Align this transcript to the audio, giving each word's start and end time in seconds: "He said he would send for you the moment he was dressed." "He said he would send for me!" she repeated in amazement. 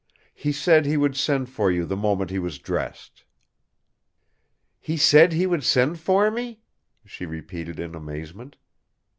"He 0.33 0.51
said 0.51 0.83
he 0.87 0.97
would 0.97 1.15
send 1.15 1.47
for 1.47 1.69
you 1.69 1.85
the 1.85 1.95
moment 1.95 2.31
he 2.31 2.39
was 2.39 2.57
dressed." 2.57 3.23
"He 4.79 4.97
said 4.97 5.31
he 5.31 5.45
would 5.45 5.63
send 5.63 5.99
for 5.99 6.31
me!" 6.31 6.63
she 7.05 7.27
repeated 7.27 7.79
in 7.79 7.93
amazement. 7.93 8.55